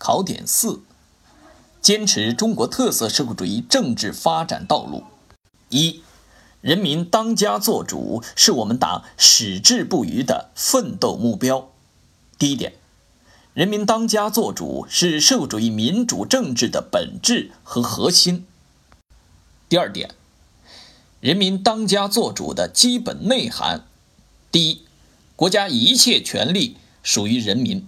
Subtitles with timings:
[0.00, 0.80] 考点四：
[1.82, 5.04] 坚持中国特色社会主义政治发展道路。
[5.68, 6.02] 一、
[6.62, 11.68] 人民当家作主是我们党矢志不渝的奋斗目标。
[12.38, 12.72] 第一点，
[13.52, 18.46] 人民当家作主是社会主义民主政治的本质和核心。
[19.68, 20.14] 第二点，
[21.20, 23.84] 人民当家作主的基本内涵：
[24.50, 24.86] 第一，
[25.36, 27.86] 国家一切权利属于人民，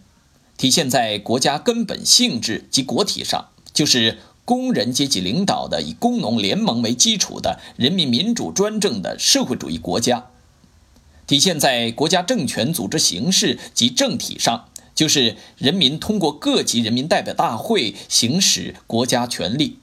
[0.62, 10.30] 体现在国家根本性质及国体上，就是工人阶级领导的以工农联盟为基础的人民民主专政的社会主义国家；
[11.26, 19.78] 体现在国家政权组织形式及政体上，就是人民通过各级人民代表大会行使国家权力。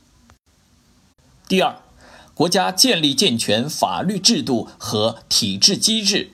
[1.49, 1.75] 第二。
[2.33, 6.31] 国家建立健全法律制度和体制机制，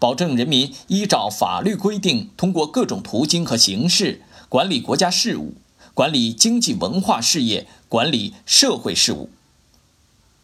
[0.00, 5.54] 保证人民依照法律规定，通过各种途径和形式管理国家事务，
[5.94, 9.28] 管理经济文化事业，管理社会事务。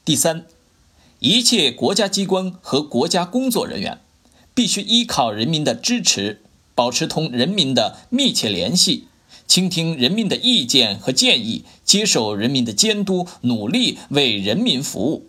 [0.05, 0.45] 第三，
[1.21, 3.99] 一切国家机关和国家工作人员
[4.55, 6.43] 必须依靠人民的支持，
[6.75, 9.09] 保持同人民的密切联系。
[9.49, 15.29] 倾听人民的意见和建议，接受人民的监督，努力为人民服务。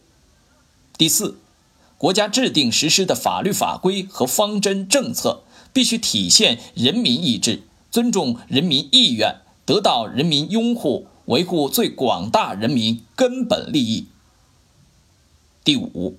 [0.98, 1.38] 第四，
[1.98, 14.08] 国家制定实施的法律法规和方针政策必须体现人民意志，尊重人民意愿，得到人民拥护，维护最广大人民根本利益。
[15.64, 16.17] 第五，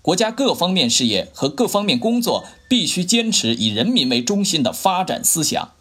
[0.00, 5.72] 国家各方面事业和各方面工作必须坚持以人民为中心的发展思想。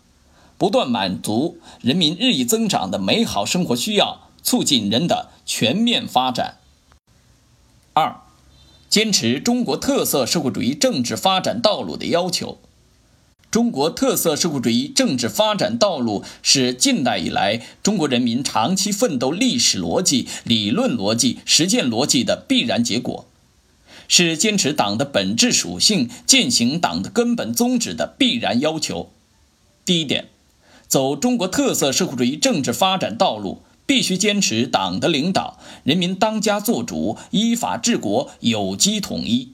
[0.58, 6.58] 不断满足人民日益增长的美好生活需要，促进人的全面发展。
[7.94, 8.21] 二，
[8.89, 12.59] 坚持中国特色社会主义政治发展道路的要求。
[13.49, 23.25] 中国特色社会主义政治发展道路是近代以来中国人民长期奋斗历史逻辑、理论逻辑、实践逻辑的必然结果，
[24.08, 29.11] 是坚持党的本质属性、践行党的根本宗旨的必然要求。
[29.86, 30.30] 第一点。
[30.89, 39.53] 走中国特色社会主义政治发展道路，必须坚持党的领导、人民当家作主、依法治国、有机统一。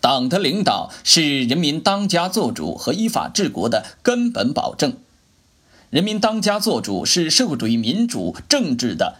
[0.00, 4.96] 党的领导是人民当家作主和依法治国的根本保证。
[5.90, 9.16] 人民当家作主是社会主义民主政治的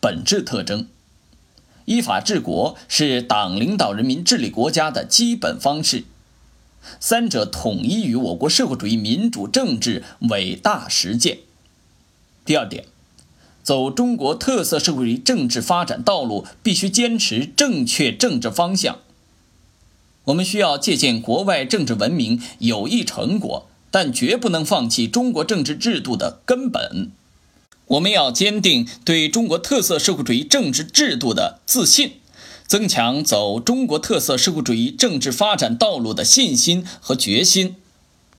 [0.00, 0.86] 本质特征。
[1.86, 6.04] 依法治国是党领导人民治理国家的基本方式。
[7.00, 11.38] 三者统一于我国社会主义民主政治伟大实践。
[12.44, 12.86] 第二点，
[13.62, 18.98] 走中国特色社会主义政治发展道路，必须坚持正确政治方向。
[20.24, 27.10] 我们需要借鉴国外政治文明有益成果，但绝不能放弃中国政治制度的根本。
[27.86, 32.14] 我们要坚定对中国特色社会主义政治制度的自信。
[32.66, 37.76] 增强走中国特色社会主义政治发展道路的信心和决心。